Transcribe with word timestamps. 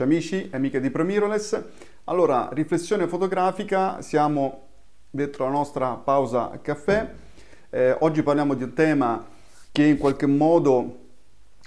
Ciao 0.00 0.08
amici 0.08 0.48
e 0.48 0.56
amiche 0.56 0.80
di 0.80 0.88
ProMirrorless. 0.88 1.62
Allora, 2.04 2.48
riflessione 2.52 3.06
fotografica, 3.06 4.00
siamo 4.00 4.68
dentro 5.10 5.44
la 5.44 5.50
nostra 5.50 5.90
pausa 5.96 6.58
caffè. 6.62 7.12
Eh, 7.68 7.94
oggi 7.98 8.22
parliamo 8.22 8.54
di 8.54 8.62
un 8.62 8.72
tema 8.72 9.22
che 9.70 9.84
in 9.84 9.98
qualche 9.98 10.24
modo 10.24 11.00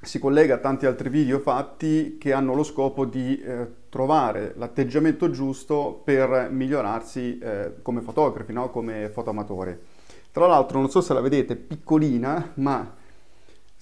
si 0.02 0.18
collega 0.18 0.56
a 0.56 0.58
tanti 0.58 0.88
altri 0.88 1.10
video 1.10 1.38
fatti 1.38 2.18
che 2.20 2.34
hanno 2.34 2.56
lo 2.56 2.64
scopo 2.64 3.06
di 3.06 3.40
eh, 3.40 3.68
trovare 3.90 4.56
l'atteggiamento 4.58 5.30
giusto 5.30 6.02
per 6.04 6.50
migliorarsi 6.50 7.38
eh, 7.38 7.74
come 7.84 8.02
fotografi, 8.02 8.52
no? 8.52 8.72
come 8.72 9.10
fotoamatori. 9.10 9.78
Tra 10.32 10.48
l'altro, 10.48 10.80
non 10.80 10.90
so 10.90 11.02
se 11.02 11.14
la 11.14 11.22
vedete, 11.22 11.56
piccolina, 11.56 12.54
ma 12.56 12.96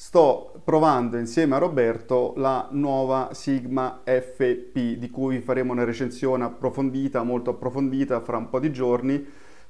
sto 0.03 0.59
provando 0.63 1.15
insieme 1.17 1.53
a 1.53 1.59
Roberto 1.59 2.33
la 2.37 2.67
nuova 2.71 3.29
Sigma 3.33 4.01
FP 4.03 4.97
di 4.97 5.09
cui 5.11 5.41
faremo 5.41 5.73
una 5.73 5.83
recensione 5.83 6.43
approfondita, 6.43 7.21
molto 7.21 7.51
approfondita 7.51 8.19
fra 8.21 8.37
un 8.37 8.49
po' 8.49 8.59
di 8.59 8.71
giorni. 8.71 9.23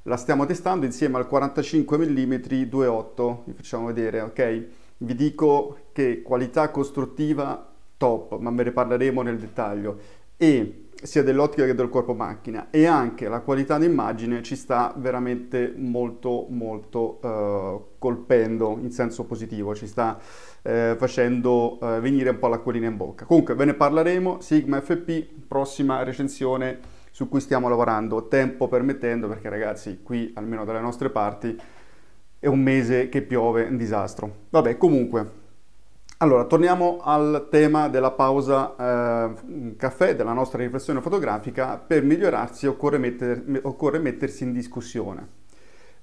La 0.04 0.16
stiamo 0.16 0.46
testando 0.46 0.86
insieme 0.86 1.18
al 1.18 1.28
45 1.28 1.98
mm 1.98 2.34
2.8, 2.34 3.40
vi 3.44 3.52
facciamo 3.52 3.88
vedere, 3.88 4.22
ok? 4.22 4.66
Vi 5.00 5.16
dico 5.16 5.80
che 5.92 6.22
qualità 6.22 6.72
costruttiva 6.72 7.70
top, 7.98 8.38
ma 8.38 8.52
ve 8.52 8.64
ne 8.64 8.72
parleremo 8.72 9.22
nel 9.24 9.38
dettaglio. 9.38 10.00
E 10.38 10.81
sia 11.04 11.24
dell'ottica 11.24 11.66
che 11.66 11.76
del 11.76 11.90
corpo 11.90 12.14
macchina 12.14 12.68
e 12.70 12.86
anche 12.86 13.28
la 13.28 13.42
qualità 13.42 13.78
d'immagine 13.78 14.42
ci 14.44 14.56
sta 14.56 14.94
veramente 14.98 15.74
molto 15.76 16.48
molto 16.50 17.20
uh, 17.22 17.98
colpendo 17.98 18.78
in 18.80 18.92
senso 18.92 19.26
positivo, 19.26 19.76
ci 19.76 19.88
sta 19.88 20.18
uh, 20.18 20.96
facendo 20.96 21.78
uh, 21.80 22.00
venire 22.00 22.30
un 22.30 22.40
po' 22.40 22.48
l'acquolina 22.48 22.88
in 22.88 22.98
bocca. 22.98 23.26
Comunque 23.26 23.56
ve 23.56 23.66
ne 23.66 23.74
parleremo, 23.74 24.42
Sigma 24.42 24.80
FP, 24.82 25.28
prossima 25.48 26.04
recensione 26.04 26.80
su 27.12 27.28
cui 27.28 27.42
stiamo 27.42 27.68
lavorando, 27.68 28.28
tempo 28.28 28.68
permettendo, 28.68 29.28
perché 29.28 29.50
ragazzi 29.50 30.00
qui 30.02 30.32
almeno 30.36 30.64
dalle 30.66 30.80
nostre 30.80 31.10
parti 31.10 31.60
è 32.40 32.48
un 32.48 32.60
mese 32.60 33.10
che 33.10 33.22
piove, 33.22 33.64
un 33.64 33.78
disastro. 33.78 34.34
Vabbè, 34.50 34.78
comunque 34.78 35.41
allora, 36.22 36.44
torniamo 36.44 37.00
al 37.02 37.48
tema 37.50 37.90
della 37.90 38.12
pausa 38.12 38.76
eh, 38.76 39.76
caffè, 39.76 40.16
della 40.16 40.34
nostra 40.34 40.60
riflessione 40.62 41.02
fotografica. 41.02 41.78
Per 41.78 42.04
migliorarsi 42.04 42.68
occorre, 42.68 43.00
metter, 43.00 43.60
occorre 43.64 43.98
mettersi 43.98 44.44
in 44.44 44.54
discussione. 44.54 45.40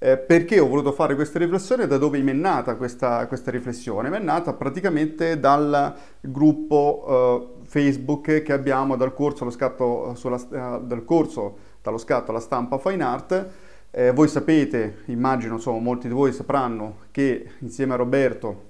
Eh, 0.01 0.19
perché 0.19 0.59
ho 0.59 0.67
voluto 0.67 0.91
fare 0.91 1.15
questa 1.15 1.39
riflessione? 1.39 1.87
Da 1.87 1.99
dove 1.99 2.21
mi 2.21 2.33
è 2.33 2.35
nata 2.35 2.75
questa, 2.75 3.29
questa 3.29 3.53
riflessione? 3.53 4.11
Mi 4.11 4.17
è 4.17 4.21
nata 4.21 4.55
praticamente 4.55 5.39
dal 5.39 5.95
gruppo 6.21 7.61
eh, 7.63 7.67
Facebook 7.67 8.43
che 8.43 8.53
abbiamo 8.53 8.97
dal 8.97 9.15
corso, 9.15 9.49
scatto, 9.51 10.17
sulla, 10.17 10.37
eh, 10.37 10.81
dal 10.83 11.05
corso 11.05 11.59
dallo 11.81 11.99
scatto 11.99 12.33
alla 12.33 12.41
stampa 12.41 12.79
Fine 12.79 13.05
Art. 13.05 13.47
Eh, 13.93 14.11
voi 14.11 14.27
sapete, 14.27 15.03
immagino, 15.07 15.55
insomma, 15.55 15.79
molti 15.79 16.09
di 16.09 16.15
voi 16.15 16.33
sapranno 16.33 16.97
che 17.13 17.53
insieme 17.61 17.93
a 17.95 17.97
Roberto 17.97 18.68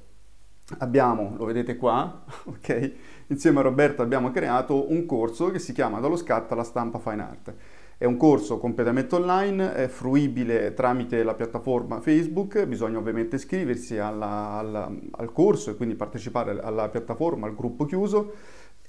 abbiamo, 0.79 1.35
lo 1.37 1.45
vedete 1.45 1.77
qua, 1.77 2.25
ok? 2.45 2.93
Insieme 3.29 3.61
a 3.61 3.63
Roberto 3.63 4.03
abbiamo 4.03 4.31
creato 4.31 4.91
un 4.91 5.07
corso 5.07 5.51
che 5.51 5.59
si 5.59 5.73
chiama 5.73 6.01
Dallo 6.01 6.17
scatto 6.17 6.55
alla 6.55 6.65
stampa 6.65 6.99
Fine 6.99 7.23
Art. 7.23 7.55
È 7.97 8.05
un 8.05 8.17
corso 8.17 8.59
completamente 8.59 9.17
online, 9.17 9.75
è 9.75 9.89
fruibile 9.89 10.73
tramite 10.73 11.25
la 11.25 11.35
piattaforma 11.35 12.01
Facebook, 12.01 12.65
bisogna 12.65 12.99
ovviamente 12.99 13.37
iscriversi 13.37 13.99
alla, 13.99 14.53
alla, 14.53 14.93
al 15.13 15.33
corso 15.33 15.71
e 15.71 15.77
quindi 15.77 15.97
partecipare 15.97 16.61
alla 16.61 16.89
piattaforma, 16.91 17.49
al 17.49 17.57
gruppo 17.57 17.87
chiuso, 17.87 18.35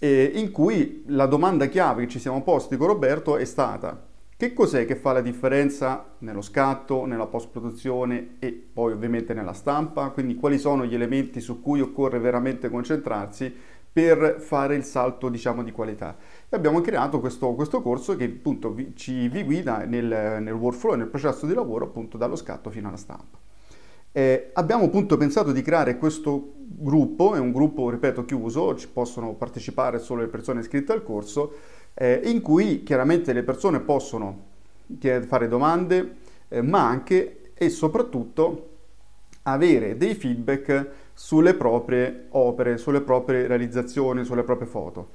in 0.01 0.51
cui 0.51 1.03
la 1.07 1.25
domanda 1.25 1.66
chiave 1.66 2.03
che 2.03 2.09
ci 2.09 2.19
siamo 2.19 2.44
posti 2.44 2.78
con 2.78 2.88
Roberto 2.88 3.35
è 3.35 3.45
stata 3.45 4.08
che 4.39 4.53
cos'è 4.53 4.85
che 4.85 4.95
fa 4.95 5.11
la 5.11 5.19
differenza 5.19 6.16
nello 6.19 6.41
scatto, 6.41 7.05
nella 7.05 7.25
post-produzione 7.25 8.38
e 8.39 8.53
poi 8.53 8.94
ovviamente 8.94 9.33
nella 9.33 9.51
stampa? 9.51 10.11
Quindi 10.11 10.35
quali 10.35 10.57
sono 10.57 10.85
gli 10.85 10.95
elementi 10.95 11.41
su 11.41 11.61
cui 11.61 11.81
occorre 11.81 12.19
veramente 12.19 12.69
concentrarsi 12.69 13.53
per 13.91 14.38
fare 14.39 14.75
il 14.75 14.85
salto 14.85 15.27
diciamo 15.27 15.61
di 15.61 15.73
qualità? 15.73 16.16
E 16.47 16.55
abbiamo 16.55 16.79
creato 16.79 17.19
questo, 17.19 17.53
questo 17.53 17.81
corso 17.81 18.16
che 18.16 18.23
appunto 18.23 18.72
vi, 18.72 18.95
ci 18.95 19.27
vi 19.27 19.44
guida 19.44 19.83
nel, 19.83 20.05
nel 20.41 20.53
workflow, 20.53 20.95
nel 20.95 21.07
processo 21.07 21.45
di 21.45 21.53
lavoro 21.53 21.83
appunto 21.83 22.17
dallo 22.17 22.38
scatto 22.38 22.69
fino 22.69 22.88
alla 22.88 22.95
stampa. 22.95 23.38
Eh, 24.13 24.51
abbiamo 24.53 24.85
appunto 24.85 25.17
pensato 25.17 25.51
di 25.51 25.61
creare 25.61 25.97
questo 25.97 26.53
gruppo, 26.66 27.35
è 27.35 27.39
un 27.39 27.51
gruppo 27.51 27.89
ripeto 27.89 28.23
chiuso, 28.23 28.73
ci 28.75 28.88
possono 28.88 29.33
partecipare 29.33 30.00
solo 30.00 30.21
le 30.21 30.27
persone 30.27 30.61
iscritte 30.61 30.94
al 30.94 31.03
corso, 31.03 31.53
eh, 32.01 32.21
in 32.23 32.39
cui 32.39 32.83
chiaramente 32.83 33.33
le 33.33 33.43
persone 33.43 33.81
possono 33.81 34.47
fare 35.27 35.47
domande, 35.49 36.15
eh, 36.47 36.61
ma 36.61 36.87
anche 36.87 37.51
e 37.53 37.69
soprattutto 37.69 38.67
avere 39.43 39.97
dei 39.97 40.15
feedback 40.15 40.88
sulle 41.13 41.55
proprie 41.55 42.27
opere, 42.29 42.77
sulle 42.77 43.01
proprie 43.01 43.47
realizzazioni, 43.47 44.23
sulle 44.23 44.43
proprie 44.43 44.67
foto. 44.67 45.09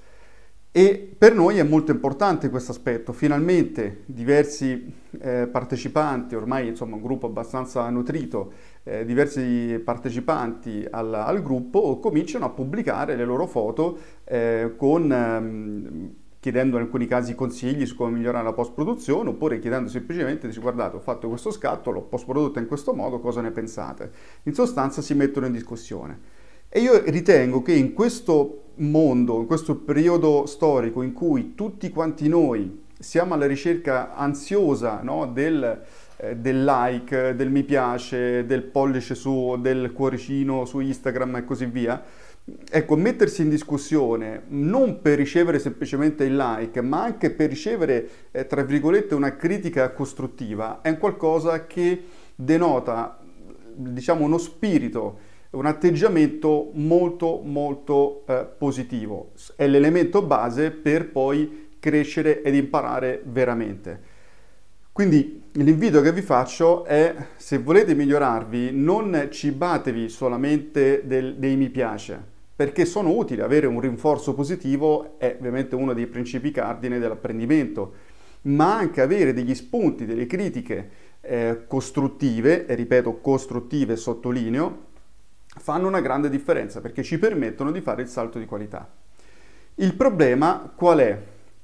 E 0.70 1.14
per 1.16 1.34
noi 1.34 1.56
è 1.58 1.62
molto 1.62 1.90
importante 1.90 2.50
questo 2.50 2.72
aspetto. 2.72 3.12
Finalmente 3.12 4.02
diversi 4.04 4.92
eh, 5.20 5.46
partecipanti, 5.46 6.34
ormai 6.34 6.68
insomma 6.68 6.96
un 6.96 7.02
gruppo 7.02 7.26
abbastanza 7.26 7.88
nutrito, 7.88 8.52
eh, 8.82 9.06
diversi 9.06 9.80
partecipanti 9.82 10.86
al, 10.90 11.14
al, 11.14 11.42
gruppo 11.42 11.98
cominciano 11.98 12.44
a 12.44 12.50
pubblicare 12.50 13.16
le 13.16 13.24
loro 13.24 13.46
foto 13.46 13.96
eh, 14.24 14.74
con 14.76 15.10
ehm, 15.10 16.14
chiedendo 16.44 16.76
in 16.76 16.82
alcuni 16.82 17.06
casi 17.06 17.34
consigli 17.34 17.86
su 17.86 17.96
come 17.96 18.18
migliorare 18.18 18.44
la 18.44 18.52
post-produzione 18.52 19.30
oppure 19.30 19.58
chiedendo 19.58 19.88
semplicemente, 19.88 20.46
dici 20.46 20.60
guardate 20.60 20.96
ho 20.96 21.00
fatto 21.00 21.26
questo 21.26 21.50
scatto, 21.50 21.90
l'ho 21.90 22.02
post-prodotto 22.02 22.58
in 22.58 22.66
questo 22.66 22.92
modo, 22.92 23.18
cosa 23.18 23.40
ne 23.40 23.50
pensate? 23.50 24.10
In 24.42 24.52
sostanza 24.52 25.00
si 25.00 25.14
mettono 25.14 25.46
in 25.46 25.52
discussione. 25.52 26.20
E 26.68 26.80
io 26.80 27.02
ritengo 27.06 27.62
che 27.62 27.72
in 27.72 27.94
questo 27.94 28.64
mondo, 28.74 29.40
in 29.40 29.46
questo 29.46 29.76
periodo 29.76 30.44
storico 30.44 31.00
in 31.00 31.14
cui 31.14 31.54
tutti 31.54 31.88
quanti 31.88 32.28
noi 32.28 32.82
siamo 32.98 33.32
alla 33.32 33.46
ricerca 33.46 34.14
ansiosa 34.14 35.00
no, 35.02 35.24
del, 35.24 35.80
eh, 36.18 36.36
del, 36.36 36.62
like, 36.62 37.34
del 37.34 37.50
mi 37.50 37.62
piace, 37.62 38.44
del 38.44 38.64
pollice 38.64 39.14
su, 39.14 39.56
del 39.58 39.94
cuoricino 39.94 40.66
su 40.66 40.80
Instagram 40.80 41.36
e 41.36 41.44
così 41.46 41.64
via, 41.64 42.02
Ecco, 42.46 42.96
mettersi 42.96 43.40
in 43.40 43.48
discussione 43.48 44.42
non 44.48 45.00
per 45.00 45.16
ricevere 45.16 45.58
semplicemente 45.58 46.24
il 46.24 46.36
like, 46.36 46.82
ma 46.82 47.02
anche 47.02 47.30
per 47.30 47.48
ricevere, 47.48 48.08
eh, 48.32 48.46
tra 48.46 48.62
virgolette, 48.62 49.14
una 49.14 49.34
critica 49.34 49.90
costruttiva, 49.92 50.82
è 50.82 50.98
qualcosa 50.98 51.66
che 51.66 52.02
denota, 52.34 53.18
diciamo, 53.74 54.26
uno 54.26 54.36
spirito, 54.36 55.18
un 55.52 55.64
atteggiamento 55.64 56.70
molto, 56.74 57.40
molto 57.42 58.24
eh, 58.26 58.46
positivo. 58.58 59.32
È 59.56 59.66
l'elemento 59.66 60.20
base 60.20 60.70
per 60.70 61.10
poi 61.10 61.68
crescere 61.78 62.42
ed 62.42 62.54
imparare 62.54 63.22
veramente. 63.24 64.12
Quindi 64.92 65.44
l'invito 65.52 66.02
che 66.02 66.12
vi 66.12 66.20
faccio 66.20 66.84
è, 66.84 67.14
se 67.36 67.56
volete 67.58 67.94
migliorarvi, 67.94 68.70
non 68.72 69.28
cibatevi 69.30 70.10
solamente 70.10 71.02
del, 71.06 71.36
dei 71.36 71.56
mi 71.56 71.70
piace, 71.70 72.32
perché 72.56 72.84
sono 72.84 73.10
utili, 73.10 73.40
avere 73.40 73.66
un 73.66 73.80
rinforzo 73.80 74.34
positivo 74.34 75.18
è 75.18 75.36
ovviamente 75.38 75.74
uno 75.74 75.92
dei 75.92 76.06
principi 76.06 76.50
cardine 76.52 76.98
dell'apprendimento, 76.98 77.94
ma 78.42 78.76
anche 78.76 79.00
avere 79.00 79.32
degli 79.32 79.54
spunti, 79.54 80.04
delle 80.04 80.26
critiche 80.26 80.90
eh, 81.20 81.64
costruttive, 81.66 82.66
e 82.66 82.74
ripeto 82.74 83.20
costruttive 83.20 83.96
sottolineo, 83.96 84.92
fanno 85.56 85.88
una 85.88 86.00
grande 86.00 86.28
differenza 86.28 86.80
perché 86.80 87.02
ci 87.02 87.18
permettono 87.18 87.70
di 87.70 87.80
fare 87.80 88.02
il 88.02 88.08
salto 88.08 88.38
di 88.38 88.46
qualità. 88.46 88.88
Il 89.76 89.94
problema 89.94 90.72
qual 90.74 90.98
è? 90.98 91.18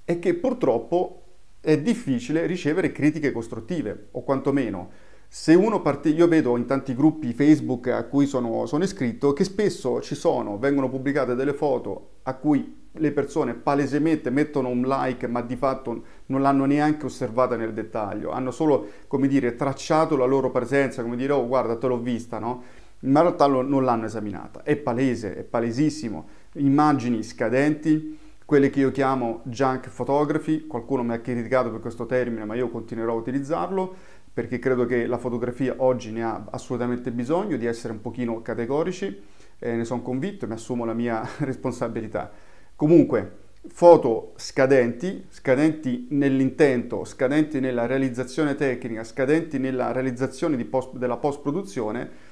È 0.04 0.18
che 0.18 0.34
purtroppo 0.34 1.22
è 1.60 1.78
difficile 1.78 2.46
ricevere 2.46 2.90
critiche 2.90 3.30
costruttive, 3.30 4.08
o 4.12 4.24
quantomeno 4.24 4.90
Se 5.32 5.54
uno 5.54 5.80
parte, 5.80 6.08
io 6.08 6.26
vedo 6.26 6.56
in 6.56 6.66
tanti 6.66 6.92
gruppi 6.92 7.32
Facebook 7.32 7.86
a 7.86 8.02
cui 8.06 8.26
sono, 8.26 8.66
sono 8.66 8.82
iscritto 8.82 9.32
che 9.32 9.44
spesso 9.44 10.00
ci 10.00 10.16
sono, 10.16 10.58
vengono 10.58 10.88
pubblicate 10.88 11.36
delle 11.36 11.54
foto 11.54 12.14
a 12.24 12.34
cui 12.34 12.88
le 12.90 13.12
persone 13.12 13.54
palesemente 13.54 14.28
mettono 14.30 14.70
un 14.70 14.80
like 14.80 15.28
ma 15.28 15.40
di 15.40 15.54
fatto 15.54 16.02
non 16.26 16.42
l'hanno 16.42 16.64
neanche 16.64 17.06
osservata 17.06 17.54
nel 17.54 17.72
dettaglio, 17.72 18.32
hanno 18.32 18.50
solo, 18.50 18.88
come 19.06 19.28
dire, 19.28 19.54
tracciato 19.54 20.16
la 20.16 20.24
loro 20.24 20.50
presenza, 20.50 21.02
come 21.02 21.14
dire, 21.14 21.32
oh 21.32 21.46
guarda 21.46 21.76
te 21.76 21.86
l'ho 21.86 22.00
vista, 22.00 22.40
no? 22.40 22.64
Ma 23.02 23.20
in 23.20 23.26
realtà 23.26 23.46
non 23.46 23.84
l'hanno 23.84 24.06
esaminata, 24.06 24.64
è 24.64 24.74
palese, 24.74 25.36
è 25.36 25.44
palesissimo, 25.44 26.26
immagini 26.54 27.22
scadenti, 27.22 28.18
quelle 28.50 28.68
che 28.68 28.80
io 28.80 28.90
chiamo 28.90 29.42
junk 29.44 29.90
photography, 29.90 30.66
qualcuno 30.66 31.04
mi 31.04 31.12
ha 31.12 31.20
criticato 31.20 31.70
per 31.70 31.78
questo 31.78 32.04
termine 32.04 32.44
ma 32.44 32.56
io 32.56 32.68
continuerò 32.68 33.12
a 33.12 33.16
utilizzarlo 33.16 33.94
perché 34.32 34.58
credo 34.58 34.86
che 34.86 35.06
la 35.06 35.18
fotografia 35.18 35.74
oggi 35.78 36.12
ne 36.12 36.22
ha 36.22 36.46
assolutamente 36.50 37.10
bisogno 37.10 37.56
di 37.56 37.66
essere 37.66 37.92
un 37.92 38.00
pochino 38.00 38.42
categorici, 38.42 39.20
eh, 39.58 39.74
ne 39.74 39.84
sono 39.84 40.02
convinto 40.02 40.44
e 40.44 40.48
mi 40.48 40.54
assumo 40.54 40.84
la 40.84 40.94
mia 40.94 41.26
responsabilità. 41.40 42.30
Comunque, 42.76 43.38
foto 43.68 44.32
scadenti, 44.36 45.26
scadenti 45.28 46.06
nell'intento, 46.10 47.04
scadenti 47.04 47.60
nella 47.60 47.86
realizzazione 47.86 48.54
tecnica, 48.54 49.04
scadenti 49.04 49.58
nella 49.58 49.92
realizzazione 49.92 50.62
post, 50.64 50.96
della 50.96 51.18
post-produzione 51.18 52.28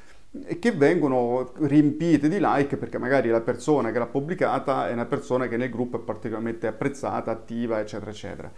che 0.58 0.72
vengono 0.72 1.52
riempite 1.60 2.28
di 2.28 2.36
like 2.38 2.76
perché 2.76 2.98
magari 2.98 3.28
la 3.30 3.40
persona 3.40 3.90
che 3.90 3.98
l'ha 3.98 4.06
pubblicata 4.06 4.88
è 4.88 4.92
una 4.92 5.06
persona 5.06 5.48
che 5.48 5.56
nel 5.56 5.70
gruppo 5.70 5.96
è 5.98 6.00
particolarmente 6.00 6.66
apprezzata, 6.66 7.30
attiva, 7.30 7.80
eccetera, 7.80 8.10
eccetera. 8.10 8.52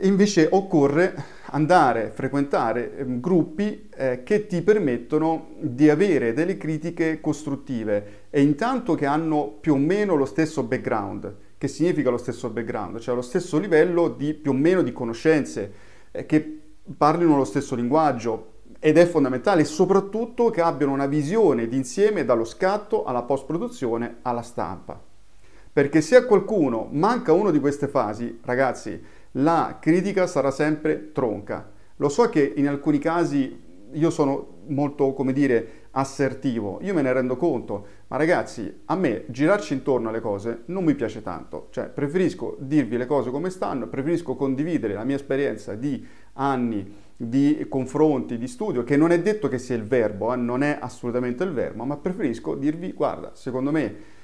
Invece 0.00 0.46
occorre 0.50 1.14
andare 1.46 2.08
a 2.08 2.10
frequentare 2.10 2.98
ehm, 2.98 3.18
gruppi 3.18 3.88
eh, 3.96 4.22
che 4.24 4.46
ti 4.46 4.60
permettono 4.60 5.52
di 5.58 5.88
avere 5.88 6.34
delle 6.34 6.58
critiche 6.58 7.18
costruttive 7.18 8.24
e 8.28 8.42
intanto 8.42 8.94
che 8.94 9.06
hanno 9.06 9.56
più 9.58 9.72
o 9.72 9.78
meno 9.78 10.14
lo 10.14 10.26
stesso 10.26 10.64
background. 10.64 11.34
Che 11.56 11.68
significa 11.68 12.10
lo 12.10 12.18
stesso 12.18 12.50
background? 12.50 12.98
Cioè 12.98 13.14
lo 13.14 13.22
stesso 13.22 13.58
livello 13.58 14.08
di 14.08 14.34
più 14.34 14.50
o 14.50 14.54
meno 14.54 14.82
di 14.82 14.92
conoscenze, 14.92 15.72
eh, 16.10 16.26
che 16.26 16.60
parlino 16.94 17.34
lo 17.34 17.44
stesso 17.44 17.74
linguaggio 17.74 18.52
ed 18.78 18.98
è 18.98 19.06
fondamentale 19.06 19.64
soprattutto 19.64 20.50
che 20.50 20.60
abbiano 20.60 20.92
una 20.92 21.06
visione 21.06 21.68
d'insieme 21.68 22.26
dallo 22.26 22.44
scatto 22.44 23.04
alla 23.04 23.22
post-produzione 23.22 24.16
alla 24.20 24.42
stampa. 24.42 25.00
Perché 25.72 26.02
se 26.02 26.16
a 26.16 26.24
qualcuno 26.24 26.88
manca 26.90 27.32
una 27.32 27.50
di 27.50 27.60
queste 27.60 27.88
fasi, 27.88 28.40
ragazzi, 28.44 28.98
la 29.36 29.78
critica 29.80 30.26
sarà 30.26 30.50
sempre 30.50 31.12
tronca. 31.12 31.70
Lo 31.96 32.08
so 32.08 32.28
che 32.28 32.52
in 32.56 32.68
alcuni 32.68 32.98
casi 32.98 33.64
io 33.92 34.10
sono 34.10 34.54
molto, 34.66 35.12
come 35.12 35.32
dire, 35.32 35.84
assertivo, 35.92 36.78
io 36.82 36.92
me 36.92 37.00
ne 37.00 37.12
rendo 37.12 37.36
conto, 37.36 37.86
ma 38.08 38.16
ragazzi, 38.16 38.82
a 38.86 38.96
me 38.96 39.24
girarci 39.28 39.72
intorno 39.72 40.10
alle 40.10 40.20
cose 40.20 40.62
non 40.66 40.84
mi 40.84 40.94
piace 40.94 41.22
tanto, 41.22 41.68
cioè 41.70 41.88
preferisco 41.88 42.56
dirvi 42.60 42.98
le 42.98 43.06
cose 43.06 43.30
come 43.30 43.48
stanno, 43.48 43.88
preferisco 43.88 44.34
condividere 44.34 44.92
la 44.92 45.04
mia 45.04 45.16
esperienza 45.16 45.74
di 45.74 46.04
anni 46.34 47.04
di 47.16 47.64
confronti, 47.70 48.36
di 48.36 48.46
studio, 48.46 48.84
che 48.84 48.98
non 48.98 49.10
è 49.10 49.22
detto 49.22 49.48
che 49.48 49.58
sia 49.58 49.74
il 49.74 49.86
verbo, 49.86 50.34
eh, 50.34 50.36
non 50.36 50.62
è 50.62 50.76
assolutamente 50.78 51.44
il 51.44 51.52
verbo, 51.52 51.84
ma 51.84 51.96
preferisco 51.96 52.54
dirvi, 52.54 52.92
guarda, 52.92 53.30
secondo 53.34 53.70
me 53.70 54.14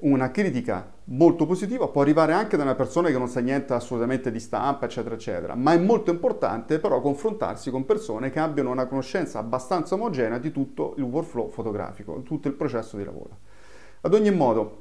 una 0.00 0.30
critica 0.30 0.92
molto 1.04 1.46
positiva 1.46 1.88
può 1.88 2.02
arrivare 2.02 2.32
anche 2.32 2.56
da 2.56 2.62
una 2.62 2.74
persona 2.74 3.08
che 3.08 3.18
non 3.18 3.28
sa 3.28 3.40
niente 3.40 3.72
assolutamente 3.72 4.30
di 4.30 4.40
stampa, 4.40 4.86
eccetera, 4.86 5.14
eccetera, 5.14 5.54
ma 5.54 5.72
è 5.72 5.78
molto 5.78 6.10
importante 6.10 6.78
però 6.78 7.00
confrontarsi 7.00 7.70
con 7.70 7.84
persone 7.84 8.30
che 8.30 8.38
abbiano 8.38 8.70
una 8.70 8.86
conoscenza 8.86 9.38
abbastanza 9.38 9.94
omogenea 9.94 10.38
di 10.38 10.50
tutto 10.50 10.94
il 10.96 11.04
workflow 11.04 11.48
fotografico, 11.48 12.22
tutto 12.22 12.48
il 12.48 12.54
processo 12.54 12.96
di 12.96 13.04
lavoro. 13.04 13.38
Ad 14.02 14.14
ogni 14.14 14.30
modo, 14.30 14.78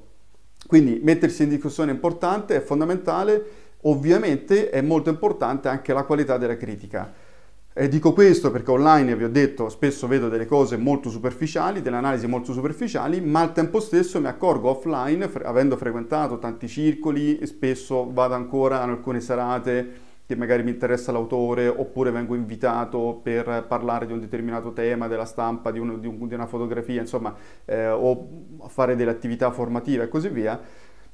quindi 0.67 0.99
mettersi 1.03 1.43
in 1.43 1.49
discussione 1.49 1.91
è 1.91 1.93
importante, 1.93 2.55
è 2.55 2.61
fondamentale, 2.61 3.43
ovviamente 3.81 4.69
è 4.69 4.81
molto 4.81 5.09
importante 5.09 5.67
anche 5.67 5.93
la 5.93 6.03
qualità 6.03 6.37
della 6.37 6.57
critica. 6.57 7.29
E 7.73 7.87
dico 7.87 8.11
questo 8.11 8.51
perché 8.51 8.69
online, 8.69 9.15
vi 9.15 9.23
ho 9.23 9.29
detto, 9.29 9.69
spesso 9.69 10.05
vedo 10.05 10.27
delle 10.27 10.45
cose 10.45 10.75
molto 10.75 11.09
superficiali, 11.09 11.81
delle 11.81 11.95
analisi 11.95 12.27
molto 12.27 12.51
superficiali, 12.51 13.21
ma 13.21 13.39
al 13.39 13.53
tempo 13.53 13.79
stesso 13.79 14.19
mi 14.19 14.27
accorgo 14.27 14.71
offline, 14.71 15.29
fre- 15.29 15.45
avendo 15.45 15.77
frequentato 15.77 16.37
tanti 16.37 16.67
circoli, 16.67 17.39
spesso 17.45 18.11
vado 18.11 18.33
ancora 18.33 18.83
in 18.83 18.89
alcune 18.89 19.21
serate 19.21 20.09
che 20.25 20.35
magari 20.35 20.63
mi 20.63 20.71
interessa 20.71 21.13
l'autore, 21.13 21.69
oppure 21.69 22.11
vengo 22.11 22.35
invitato 22.35 23.21
per 23.23 23.63
parlare 23.69 24.05
di 24.05 24.11
un 24.11 24.19
determinato 24.19 24.73
tema, 24.73 25.07
della 25.07 25.23
stampa, 25.23 25.71
di, 25.71 25.79
uno, 25.79 25.97
di, 25.97 26.07
un, 26.07 26.27
di 26.27 26.33
una 26.33 26.47
fotografia, 26.47 26.99
insomma, 26.99 27.33
eh, 27.63 27.87
o 27.87 28.27
fare 28.67 28.97
delle 28.97 29.11
attività 29.11 29.49
formative 29.49 30.03
e 30.03 30.07
così 30.09 30.27
via, 30.27 30.59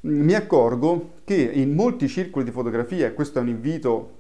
mi 0.02 0.34
accorgo 0.34 1.12
che 1.24 1.36
in 1.36 1.76
molti 1.76 2.08
circoli 2.08 2.46
di 2.46 2.52
fotografia, 2.52 3.06
e 3.06 3.14
questo 3.14 3.38
è 3.38 3.42
un 3.44 3.50
invito 3.50 4.17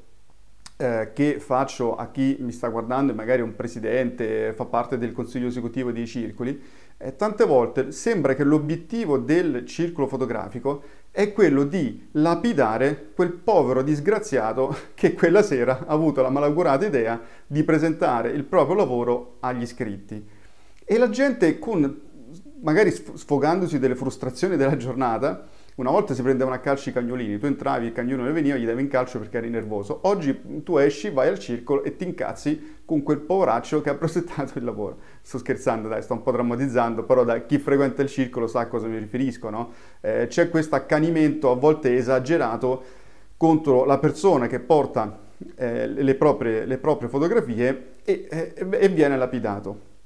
eh, 0.78 1.12
che 1.14 1.40
faccio 1.40 1.96
a 1.96 2.08
chi 2.12 2.38
mi 2.40 2.52
sta 2.52 2.70
guardando 2.70 3.12
e 3.12 3.16
magari 3.16 3.42
è 3.42 3.44
un 3.44 3.56
presidente, 3.56 4.54
fa 4.54 4.66
parte 4.66 4.98
del 4.98 5.12
consiglio 5.12 5.48
esecutivo 5.48 5.92
dei 5.92 6.06
circoli, 6.06 6.62
eh, 6.98 7.16
tante 7.16 7.46
volte 7.46 7.92
sembra 7.92 8.36
che 8.36 8.44
l'obiettivo 8.44 9.18
del 9.18 9.66
circolo 9.66 10.08
fotografico 10.08 10.84
è 11.12 11.34
quello 11.34 11.64
di 11.64 12.08
lapidare 12.12 13.12
quel 13.16 13.34
povero 13.34 13.82
disgraziato 13.82 14.76
che 14.94 15.14
quella 15.14 15.42
sera 15.42 15.86
ha 15.88 15.94
avuto 15.94 16.22
la 16.22 16.30
malaugurata 16.30 16.86
idea 16.86 17.20
di 17.46 17.64
presentare 17.64 18.30
il 18.30 18.44
proprio 18.44 18.76
lavoro 18.76 19.38
agli 19.40 19.64
iscritti. 19.64 20.24
E 20.86 20.98
la 20.98 21.10
gente 21.10 21.60
con 21.60 22.02
magari 22.62 22.92
sfogandosi 22.92 23.80
delle 23.80 23.96
frustrazioni 23.96 24.58
della 24.58 24.78
giornata, 24.78 25.46
una 25.78 25.92
volta 25.92 26.16
si 26.16 26.24
prendevano 26.24 26.56
a 26.56 26.60
calcio 26.60 26.90
i 26.90 26.92
cagnolini, 26.92 27.38
tu 27.38 27.46
entravi, 27.46 27.86
il 27.86 27.92
cagnolino 27.92 28.24
ne 28.24 28.32
veniva, 28.32 28.56
gli 28.56 28.66
davi 28.66 28.82
in 28.82 28.88
calcio 28.88 29.20
perché 29.20 29.38
eri 29.38 29.50
nervoso. 29.50 30.00
Oggi 30.04 30.64
tu 30.64 30.78
esci, 30.78 31.12
vai 31.12 31.28
al 31.28 31.38
circolo 31.38 31.84
e 31.84 31.96
ti 31.96 32.04
incazzi 32.04 32.80
con 32.84 33.04
quel 33.04 33.20
poveraccio 33.20 33.82
che 33.82 33.92
ha 33.92 33.94
prosettato 33.96 34.58
il 34.58 34.64
lavoro. 34.64 34.98
Sto 35.22 35.38
scherzando, 35.38 35.88
dai, 35.88 36.02
sto 36.02 36.14
un 36.14 36.24
po' 36.24 36.32
drammatizzando, 36.32 37.04
però 37.04 37.24
da 37.24 37.42
chi 37.42 37.60
frequenta 37.60 38.02
il 38.02 38.10
circolo 38.10 38.48
sa 38.48 38.62
a 38.62 38.68
cosa 38.68 38.88
mi 38.88 38.98
riferisco, 38.98 39.52
no? 39.52 39.72
Eh, 40.02 40.26
c'è 40.28 40.50
questo 40.50 40.74
accanimento 40.74 41.52
a 41.52 41.56
volte 41.56 41.96
esagerato 41.96 42.84
contro 43.38 43.86
la 43.86 44.00
persona 44.00 44.48
che 44.48 44.60
porta 44.60 45.16
eh, 45.58 45.86
le, 45.86 46.16
proprie, 46.16 46.66
le, 46.66 46.80
proprie, 46.80 47.08
fotografie 47.08 47.90
e, 48.04 48.28
e, 48.28 48.54
e 48.56 48.90
viene 48.90 49.16
lapidato. 49.16 49.97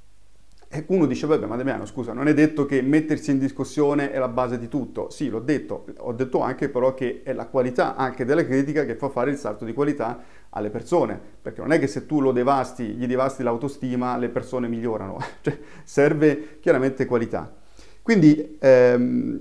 E 0.74 0.86
uno 0.88 1.06
dice, 1.06 1.28
vabbè, 1.28 1.48
ma 1.48 1.58
Damiano, 1.58 1.86
scusa, 1.86 2.14
non 2.14 2.30
è 2.30 2.34
detto 2.34 2.66
che 2.66 2.82
mettersi 2.82 3.32
in 3.32 3.40
discussione 3.40 4.10
è 4.10 4.18
la 4.18 4.30
base 4.30 4.58
di 4.58 4.70
tutto. 4.70 5.10
Sì, 5.10 5.28
l'ho 5.28 5.42
detto, 5.42 5.84
ho 5.98 6.14
detto 6.14 6.40
anche 6.40 6.70
però 6.70 6.94
che 6.94 7.24
è 7.26 7.34
la 7.34 7.48
qualità 7.48 7.98
anche 7.98 8.24
della 8.24 8.46
critica 8.46 8.86
che 8.86 8.96
fa 8.96 9.10
fare 9.10 9.32
il 9.32 9.38
salto 9.38 9.66
di 9.66 9.74
qualità 9.74 10.24
alle 10.52 10.70
persone, 10.70 11.20
perché 11.42 11.60
non 11.60 11.74
è 11.74 11.80
che 11.80 11.88
se 11.88 12.06
tu 12.06 12.22
lo 12.22 12.32
devasti, 12.32 12.86
gli 12.86 13.06
devasti 13.06 13.44
l'autostima, 13.44 14.16
le 14.16 14.30
persone 14.30 14.70
migliorano, 14.70 15.18
cioè 15.42 15.60
serve 15.84 16.60
chiaramente 16.62 17.06
qualità. 17.06 17.54
Quindi 18.02 18.56
ehm, 18.58 19.40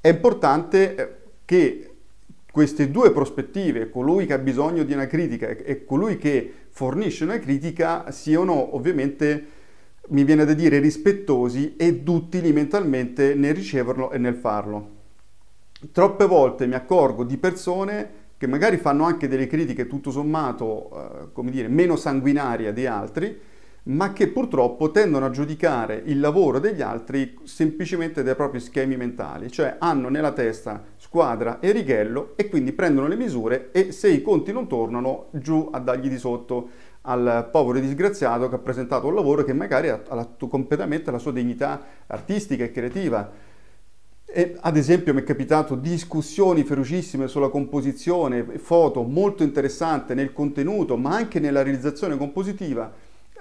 è 0.00 0.08
importante 0.08 0.94
eh, 0.96 1.16
che 1.44 1.90
queste 2.50 2.90
due 2.90 3.12
prospettive, 3.12 3.88
colui 3.88 4.26
che 4.26 4.32
ha 4.32 4.38
bisogno 4.38 4.82
di 4.82 4.92
una 4.92 5.06
critica 5.06 5.46
e 5.46 5.84
colui 5.84 6.18
che 6.18 6.52
fornisce 6.70 7.22
una 7.22 7.38
critica, 7.38 8.10
siano 8.10 8.74
ovviamente 8.74 9.60
mi 10.08 10.24
viene 10.24 10.44
da 10.44 10.54
dire 10.54 10.78
rispettosi 10.78 11.76
e 11.76 12.00
duttili 12.00 12.52
mentalmente 12.52 13.34
nel 13.34 13.54
riceverlo 13.54 14.10
e 14.10 14.18
nel 14.18 14.34
farlo. 14.34 15.00
Troppe 15.92 16.26
volte 16.26 16.66
mi 16.66 16.74
accorgo 16.74 17.24
di 17.24 17.36
persone 17.38 18.20
che 18.36 18.46
magari 18.46 18.76
fanno 18.76 19.04
anche 19.04 19.28
delle 19.28 19.46
critiche 19.46 19.86
tutto 19.86 20.10
sommato, 20.10 20.90
eh, 20.90 21.32
come 21.32 21.50
dire, 21.50 21.68
meno 21.68 21.96
sanguinarie 21.96 22.72
di 22.72 22.86
altri, 22.86 23.40
ma 23.84 24.12
che 24.12 24.28
purtroppo 24.28 24.90
tendono 24.90 25.26
a 25.26 25.30
giudicare 25.30 26.02
il 26.06 26.20
lavoro 26.20 26.60
degli 26.60 26.82
altri 26.82 27.36
semplicemente 27.44 28.22
dai 28.22 28.36
propri 28.36 28.60
schemi 28.60 28.96
mentali, 28.96 29.50
cioè 29.50 29.76
hanno 29.78 30.08
nella 30.08 30.32
testa 30.32 30.84
squadra 30.96 31.58
e 31.58 31.72
righello 31.72 32.34
e 32.36 32.48
quindi 32.48 32.72
prendono 32.72 33.08
le 33.08 33.16
misure 33.16 33.70
e 33.72 33.90
se 33.90 34.08
i 34.08 34.22
conti 34.22 34.52
non 34.52 34.68
tornano 34.68 35.26
giù 35.30 35.68
a 35.72 35.80
dargli 35.80 36.08
di 36.08 36.18
sotto 36.18 36.68
al 37.02 37.48
povero 37.50 37.80
disgraziato 37.80 38.48
che 38.48 38.54
ha 38.54 38.58
presentato 38.58 39.06
un 39.06 39.14
lavoro 39.14 39.44
che 39.44 39.52
magari 39.52 39.88
ha, 39.88 40.00
ha 40.08 40.28
completamente 40.48 41.10
la 41.10 41.18
sua 41.18 41.32
dignità 41.32 41.80
artistica 42.06 42.64
e 42.64 42.70
creativa. 42.70 43.30
E, 44.24 44.56
ad 44.60 44.76
esempio 44.76 45.12
mi 45.12 45.20
è 45.20 45.24
capitato 45.24 45.74
discussioni 45.74 46.64
ferocissime 46.64 47.28
sulla 47.28 47.48
composizione, 47.48 48.44
foto 48.58 49.02
molto 49.02 49.42
interessante 49.42 50.14
nel 50.14 50.32
contenuto, 50.32 50.96
ma 50.96 51.14
anche 51.14 51.38
nella 51.38 51.62
realizzazione 51.62 52.16
compositiva, 52.16 52.90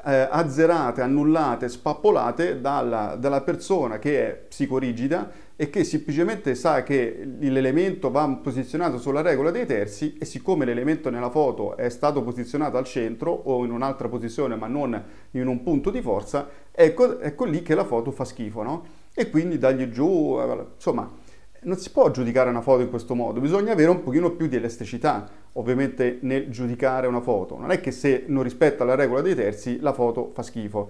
eh, 0.05 0.27
azzerate, 0.29 1.01
annullate, 1.01 1.69
spappolate 1.69 2.59
dalla, 2.61 3.15
dalla 3.19 3.41
persona 3.41 3.99
che 3.99 4.27
è 4.27 4.33
psicorigida 4.47 5.31
e 5.55 5.69
che 5.69 5.83
semplicemente 5.83 6.55
sa 6.55 6.81
che 6.81 7.23
l'elemento 7.39 8.09
va 8.09 8.27
posizionato 8.41 8.97
sulla 8.97 9.21
regola 9.21 9.51
dei 9.51 9.67
terzi 9.67 10.17
e 10.19 10.25
siccome 10.25 10.65
l'elemento 10.65 11.11
nella 11.11 11.29
foto 11.29 11.77
è 11.77 11.89
stato 11.89 12.23
posizionato 12.23 12.77
al 12.77 12.85
centro 12.85 13.31
o 13.31 13.63
in 13.63 13.71
un'altra 13.71 14.07
posizione 14.07 14.55
ma 14.55 14.65
non 14.65 14.99
in 15.31 15.47
un 15.47 15.61
punto 15.61 15.91
di 15.91 16.01
forza, 16.01 16.49
ecco, 16.71 17.19
ecco 17.19 17.45
lì 17.45 17.61
che 17.61 17.75
la 17.75 17.85
foto 17.85 18.09
fa 18.09 18.25
schifo, 18.25 18.63
no? 18.63 18.85
E 19.13 19.29
quindi 19.29 19.57
dagli 19.57 19.89
giù, 19.89 20.39
eh, 20.39 20.65
insomma, 20.75 21.09
non 21.63 21.77
si 21.77 21.91
può 21.91 22.09
giudicare 22.09 22.49
una 22.49 22.61
foto 22.61 22.81
in 22.81 22.89
questo 22.89 23.13
modo, 23.13 23.39
bisogna 23.39 23.73
avere 23.73 23.89
un 23.89 24.01
pochino 24.01 24.31
più 24.31 24.47
di 24.47 24.55
elasticità, 24.55 25.29
ovviamente 25.53 26.17
nel 26.21 26.49
giudicare 26.49 27.07
una 27.07 27.21
foto. 27.21 27.57
Non 27.57 27.71
è 27.71 27.79
che 27.79 27.91
se 27.91 28.23
non 28.27 28.43
rispetta 28.43 28.83
la 28.83 28.95
regola 28.95 29.21
dei 29.21 29.35
terzi 29.35 29.79
la 29.79 29.93
foto 29.93 30.31
fa 30.33 30.41
schifo. 30.41 30.89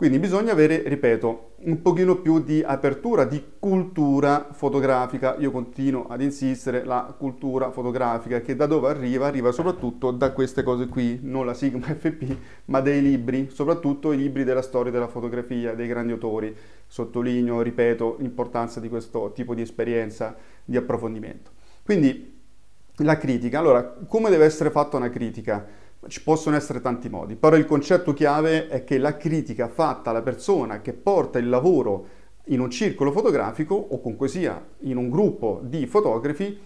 Quindi 0.00 0.18
bisogna 0.18 0.52
avere, 0.52 0.82
ripeto, 0.86 1.56
un 1.64 1.82
pochino 1.82 2.22
più 2.22 2.42
di 2.42 2.62
apertura, 2.62 3.26
di 3.26 3.44
cultura 3.58 4.48
fotografica. 4.50 5.36
Io 5.36 5.50
continuo 5.50 6.06
ad 6.06 6.22
insistere, 6.22 6.84
la 6.84 7.14
cultura 7.18 7.70
fotografica 7.70 8.40
che 8.40 8.56
da 8.56 8.64
dove 8.64 8.88
arriva? 8.88 9.26
Arriva 9.26 9.52
soprattutto 9.52 10.10
da 10.10 10.32
queste 10.32 10.62
cose 10.62 10.86
qui, 10.86 11.18
non 11.20 11.44
la 11.44 11.52
Sigma 11.52 11.84
FP, 11.94 12.34
ma 12.64 12.80
dei 12.80 13.02
libri, 13.02 13.50
soprattutto 13.52 14.12
i 14.12 14.16
libri 14.16 14.42
della 14.42 14.62
storia 14.62 14.90
della 14.90 15.06
fotografia, 15.06 15.74
dei 15.74 15.86
grandi 15.86 16.12
autori. 16.12 16.56
Sottolineo, 16.86 17.60
ripeto, 17.60 18.16
l'importanza 18.20 18.80
di 18.80 18.88
questo 18.88 19.32
tipo 19.34 19.54
di 19.54 19.60
esperienza, 19.60 20.34
di 20.64 20.78
approfondimento. 20.78 21.50
Quindi 21.84 22.38
la 22.96 23.18
critica. 23.18 23.58
Allora, 23.58 23.84
come 23.84 24.30
deve 24.30 24.46
essere 24.46 24.70
fatta 24.70 24.96
una 24.96 25.10
critica? 25.10 25.89
Ci 26.06 26.22
possono 26.22 26.56
essere 26.56 26.80
tanti 26.80 27.10
modi, 27.10 27.36
però 27.36 27.56
il 27.56 27.66
concetto 27.66 28.14
chiave 28.14 28.68
è 28.68 28.84
che 28.84 28.96
la 28.96 29.16
critica 29.16 29.68
fatta 29.68 30.10
alla 30.10 30.22
persona 30.22 30.80
che 30.80 30.94
porta 30.94 31.38
il 31.38 31.48
lavoro 31.48 32.18
in 32.46 32.60
un 32.60 32.70
circolo 32.70 33.12
fotografico 33.12 33.74
o 33.74 34.00
comunque 34.00 34.28
sia 34.28 34.64
in 34.80 34.96
un 34.96 35.10
gruppo 35.10 35.60
di 35.62 35.86
fotografi 35.86 36.58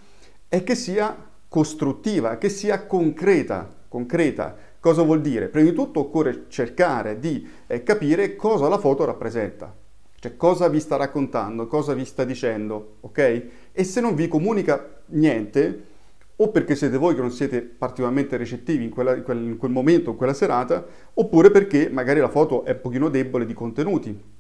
è 0.49 0.63
che 0.63 0.75
sia 0.77 1.33
costruttiva, 1.49 2.39
che 2.39 2.49
sia 2.49 2.87
concreta. 2.87 3.69
concreta. 3.89 4.57
Cosa 4.79 5.03
vuol 5.03 5.21
dire? 5.21 5.49
Prima 5.49 5.69
di 5.69 5.75
tutto 5.75 6.01
occorre 6.01 6.45
cercare 6.49 7.19
di 7.19 7.49
eh, 7.67 7.83
capire 7.83 8.37
cosa 8.37 8.69
la 8.69 8.79
foto 8.79 9.05
rappresenta, 9.05 9.75
cioè 10.21 10.37
cosa 10.37 10.69
vi 10.69 10.79
sta 10.79 10.97
raccontando, 10.97 11.67
cosa 11.67 11.95
vi 11.95 12.05
sta 12.05 12.25
dicendo, 12.25 12.97
ok? 13.01 13.47
E 13.73 13.85
se 13.85 14.01
non 14.01 14.15
vi 14.15 14.29
comunica 14.29 15.01
niente, 15.07 15.85
o 16.37 16.51
perché 16.51 16.75
siete 16.75 16.97
voi 16.97 17.15
che 17.15 17.21
non 17.21 17.31
siete 17.31 17.63
particolarmente 17.63 18.37
recettivi 18.37 18.85
in, 18.85 18.91
quella, 18.91 19.15
in, 19.15 19.23
quel, 19.23 19.43
in, 19.43 19.57
quel, 19.57 19.71
momento, 19.71 20.11
in 20.11 20.17
quella 20.17 20.35
serata, 20.35 20.85
oppure 21.15 21.51
perché 21.51 21.89
magari 21.89 22.21
la 22.21 22.29
foto 22.29 22.65
è 22.65 22.73
un 22.73 22.81
pochino 22.81 23.09
debole 23.09 23.47
di 23.47 23.55
contenuti. 23.55 24.33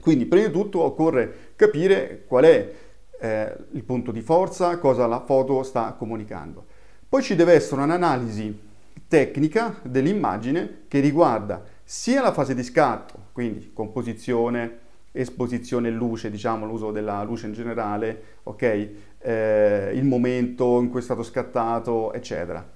Quindi 0.00 0.26
prima 0.26 0.46
di 0.46 0.52
tutto 0.52 0.80
occorre 0.80 1.52
capire 1.56 2.24
qual 2.26 2.44
è 2.44 2.72
eh, 3.20 3.56
il 3.72 3.84
punto 3.84 4.10
di 4.10 4.20
forza, 4.20 4.78
cosa 4.78 5.06
la 5.06 5.24
foto 5.24 5.62
sta 5.62 5.94
comunicando. 5.98 6.64
Poi 7.08 7.22
ci 7.22 7.34
deve 7.34 7.54
essere 7.54 7.82
un'analisi 7.82 8.66
tecnica 9.06 9.80
dell'immagine 9.82 10.82
che 10.88 11.00
riguarda 11.00 11.64
sia 11.82 12.20
la 12.20 12.32
fase 12.32 12.54
di 12.54 12.62
scatto, 12.62 13.28
quindi 13.32 13.70
composizione, 13.72 14.86
esposizione 15.20 15.88
e 15.88 15.90
luce, 15.90 16.30
diciamo 16.30 16.66
l'uso 16.66 16.90
della 16.90 17.22
luce 17.22 17.46
in 17.46 17.52
generale, 17.52 18.22
ok? 18.44 18.88
eh, 19.20 19.90
il 19.94 20.04
momento 20.04 20.80
in 20.80 20.90
cui 20.90 21.00
è 21.00 21.02
stato 21.02 21.22
scattato, 21.22 22.12
eccetera. 22.12 22.66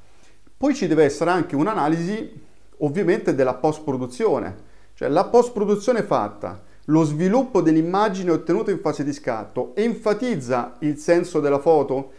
Poi 0.56 0.74
ci 0.74 0.86
deve 0.86 1.04
essere 1.04 1.30
anche 1.30 1.56
un'analisi 1.56 2.40
ovviamente 2.78 3.34
della 3.34 3.54
post-produzione, 3.54 4.70
cioè 4.94 5.08
la 5.08 5.24
post-produzione 5.24 6.02
fatta, 6.02 6.62
lo 6.86 7.04
sviluppo 7.04 7.60
dell'immagine 7.60 8.32
ottenuta 8.32 8.70
in 8.70 8.80
fase 8.80 9.04
di 9.04 9.12
scatto 9.12 9.74
enfatizza 9.76 10.76
il 10.80 10.98
senso 10.98 11.40
della 11.40 11.60
foto, 11.60 12.12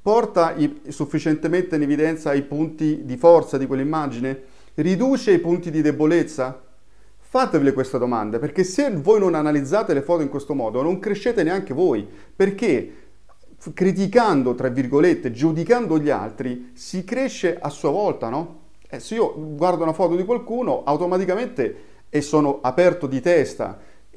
porta 0.00 0.54
i, 0.54 0.82
sufficientemente 0.88 1.74
in 1.74 1.82
evidenza 1.82 2.32
i 2.32 2.42
punti 2.42 3.04
di 3.04 3.16
forza 3.16 3.58
di 3.58 3.66
quell'immagine, 3.66 4.42
riduce 4.74 5.32
i 5.32 5.38
punti 5.40 5.70
di 5.70 5.82
debolezza? 5.82 6.62
Fatevele 7.28 7.72
questa 7.72 7.98
domanda, 7.98 8.38
perché 8.38 8.62
se 8.62 8.88
voi 8.90 9.18
non 9.18 9.34
analizzate 9.34 9.92
le 9.92 10.02
foto 10.02 10.22
in 10.22 10.28
questo 10.28 10.54
modo, 10.54 10.80
non 10.80 11.00
crescete 11.00 11.42
neanche 11.42 11.74
voi, 11.74 12.08
perché 12.34 12.92
criticando, 13.74 14.54
tra 14.54 14.68
virgolette, 14.68 15.32
giudicando 15.32 15.98
gli 15.98 16.08
altri, 16.08 16.70
si 16.74 17.02
cresce 17.02 17.58
a 17.60 17.68
sua 17.68 17.90
volta, 17.90 18.28
no? 18.28 18.60
Eh, 18.88 19.00
se 19.00 19.16
io 19.16 19.34
guardo 19.56 19.82
una 19.82 19.92
foto 19.92 20.14
di 20.14 20.24
qualcuno, 20.24 20.84
automaticamente 20.84 21.76
e 22.08 22.20
sono 22.20 22.60
aperto 22.62 23.08
di 23.08 23.20
testa, 23.20 23.76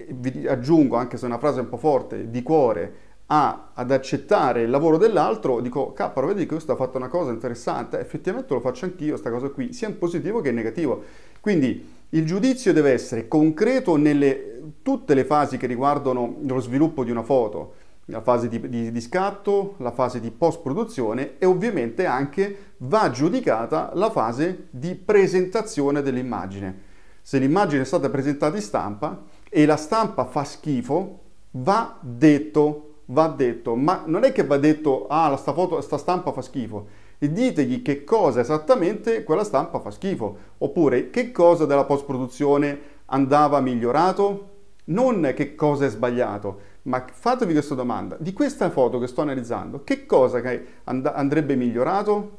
vi 0.10 0.48
aggiungo, 0.48 0.96
anche 0.96 1.18
se 1.18 1.24
è 1.24 1.28
una 1.28 1.40
frase 1.40 1.62
un 1.62 1.70
po' 1.70 1.78
forte, 1.78 2.30
di 2.30 2.44
cuore, 2.44 2.94
a, 3.26 3.72
ad 3.74 3.92
accettare 3.92 4.62
il 4.62 4.70
lavoro 4.70 4.98
dell'altro, 4.98 5.62
dico, 5.62 5.94
capparo, 5.94 6.28
vedi 6.28 6.42
che 6.42 6.54
questo 6.54 6.74
ha 6.74 6.76
fatto 6.76 6.98
una 6.98 7.10
cosa 7.10 7.32
interessante, 7.32 8.00
effettivamente 8.00 8.54
lo 8.54 8.60
faccio 8.60 8.86
anch'io, 8.86 9.10
questa 9.10 9.32
cosa 9.32 9.50
qui, 9.50 9.74
sia 9.74 9.88
in 9.88 9.98
positivo 9.98 10.42
che 10.42 10.50
in 10.50 10.56
negativo. 10.56 11.04
Quindi 11.42 11.98
il 12.10 12.26
giudizio 12.26 12.74
deve 12.74 12.92
essere 12.92 13.28
concreto 13.28 13.96
nelle 13.96 14.74
tutte 14.82 15.14
le 15.14 15.26
fasi 15.26 15.58
che 15.58 15.68
riguardano 15.68 16.38
lo 16.42 16.60
sviluppo 16.60 17.04
di 17.04 17.12
una 17.12 17.24
foto, 17.24 17.74
la 18.06 18.22
fase 18.22 18.48
di, 18.48 18.68
di, 18.68 18.92
di 18.92 19.02
scatto, 19.02 19.76
la 19.78 19.92
fase 19.92 20.20
di 20.20 20.32
post-produzione 20.32 21.38
e 21.38 21.46
ovviamente 21.46 22.06
anche 22.06 22.74
va 22.78 23.12
giudicata 23.12 23.92
la 23.94 24.10
fase 24.10 24.68
di 24.72 24.96
presentazione 24.96 26.02
dell'immagine. 26.02 26.88
Se 27.22 27.38
l'immagine 27.38 27.84
è 27.84 27.86
stata 27.86 28.10
presentata 28.10 28.56
in 28.56 28.62
stampa 28.64 29.24
e 29.48 29.66
la 29.66 29.78
stampa 29.78 30.26
fa 30.26 30.44
schifo, 30.44 31.20
va 31.52 31.98
detto, 32.02 33.02
va 33.06 33.28
detto, 33.28 33.76
ma 33.76 34.04
non 34.08 34.24
è 34.24 34.32
che 34.32 34.44
va 34.44 34.58
detto, 34.58 35.06
ah, 35.08 35.36
sta, 35.38 35.54
foto, 35.54 35.80
sta 35.82 35.98
stampa 35.98 36.32
fa 36.32 36.42
schifo, 36.42 36.88
e 37.20 37.32
ditegli 37.32 37.82
che 37.82 38.06
cosa 38.06 38.40
esattamente 38.40 39.24
quella 39.24 39.44
stampa 39.44 39.80
fa 39.80 39.92
schifo, 39.92 40.38
oppure 40.58 41.10
che 41.10 41.32
cosa 41.32 41.66
della 41.66 41.84
post-produzione 41.84 42.98
andava 43.06 43.60
migliorato, 43.60 44.48
non 44.86 45.34
che 45.36 45.54
cosa 45.54 45.86
è 45.86 45.90
sbagliato, 45.90 46.62
ma 46.84 47.06
fatevi 47.12 47.54
questa 47.54 47.76
domanda, 47.76 48.16
di 48.20 48.34
questa 48.34 48.70
foto 48.70 49.00
che 49.00 49.08
sto 49.08 49.22
analizzando, 49.22 49.84
che 49.84 50.06
cosa 50.06 50.42
and- 50.86 51.12
andrebbe 51.14 51.56
migliorato? 51.56 52.38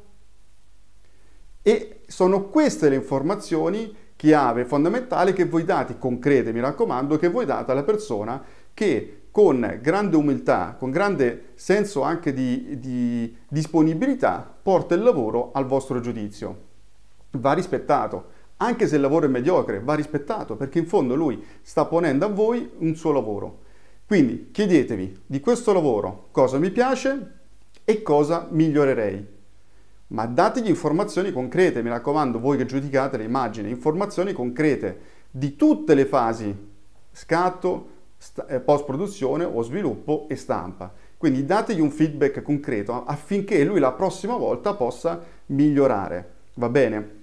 E 1.61 2.01
sono 2.07 2.45
queste 2.49 2.89
le 2.89 2.95
informazioni 2.95 3.95
chiave 4.15 4.65
fondamentali 4.65 5.31
che 5.33 5.45
voi 5.45 5.63
date, 5.63 5.99
concrete 5.99 6.51
mi 6.51 6.59
raccomando, 6.59 7.17
che 7.17 7.29
voi 7.29 7.45
date 7.45 7.71
alla 7.71 7.83
persona 7.83 8.43
che 8.73 9.20
con 9.31 9.79
grande 9.81 10.17
umiltà, 10.17 10.75
con 10.77 10.91
grande 10.91 11.51
senso 11.55 12.01
anche 12.01 12.33
di, 12.33 12.77
di 12.79 13.35
disponibilità, 13.47 14.53
porta 14.61 14.93
il 14.93 15.01
lavoro 15.01 15.51
al 15.53 15.65
vostro 15.65 16.01
giudizio. 16.01 16.69
Va 17.31 17.53
rispettato, 17.53 18.39
anche 18.57 18.87
se 18.87 18.95
il 18.95 19.01
lavoro 19.01 19.25
è 19.25 19.29
mediocre, 19.29 19.79
va 19.79 19.95
rispettato, 19.95 20.57
perché 20.57 20.79
in 20.79 20.85
fondo 20.85 21.15
lui 21.15 21.41
sta 21.61 21.85
ponendo 21.85 22.25
a 22.25 22.29
voi 22.29 22.69
un 22.79 22.93
suo 22.95 23.13
lavoro. 23.13 23.59
Quindi 24.05 24.49
chiedetevi 24.51 25.21
di 25.25 25.39
questo 25.39 25.71
lavoro 25.71 26.27
cosa 26.31 26.59
mi 26.59 26.69
piace 26.69 27.39
e 27.85 28.01
cosa 28.01 28.47
migliorerei. 28.51 29.39
Ma 30.07 30.25
dategli 30.25 30.67
informazioni 30.67 31.31
concrete, 31.31 31.81
mi 31.81 31.87
raccomando, 31.87 32.37
voi 32.37 32.57
che 32.57 32.65
giudicate 32.65 33.15
le 33.15 33.23
immagini, 33.23 33.69
informazioni 33.69 34.33
concrete 34.33 34.99
di 35.31 35.55
tutte 35.55 35.95
le 35.95 36.05
fasi, 36.05 36.53
scatto, 37.13 37.90
eh, 38.47 38.59
post-produzione 38.59 39.43
o 39.43 39.61
sviluppo 39.61 40.27
e 40.29 40.35
stampa. 40.35 40.91
Quindi 41.17 41.45
dategli 41.45 41.79
un 41.79 41.91
feedback 41.91 42.41
concreto 42.41 43.05
affinché 43.05 43.63
lui 43.63 43.79
la 43.79 43.91
prossima 43.91 44.35
volta 44.35 44.73
possa 44.73 45.21
migliorare. 45.47 46.29
Va 46.55 46.69
bene? 46.69 47.19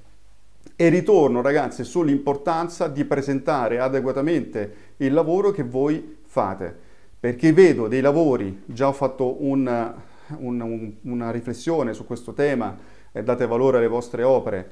E 0.77 0.89
ritorno 0.89 1.41
ragazzi 1.41 1.83
sull'importanza 1.83 2.87
di 2.87 3.05
presentare 3.05 3.81
adeguatamente 3.81 4.95
il 4.99 5.13
lavoro 5.13 5.51
che 5.51 5.65
voi 5.65 6.19
fate, 6.25 6.77
perché 7.19 7.53
vedo 7.53 7.89
dei 7.89 8.01
lavori, 8.01 8.63
già 8.67 8.87
ho 8.87 8.93
fatto 8.93 9.43
un, 9.43 9.95
un, 10.37 10.61
un, 10.61 10.93
una 11.03 11.31
riflessione 11.33 11.95
su 11.95 12.07
questo 12.07 12.33
tema, 12.33 12.77
eh, 13.11 13.25
date 13.25 13.47
valore 13.47 13.79
alle 13.79 13.89
vostre 13.89 14.23
opere, 14.23 14.71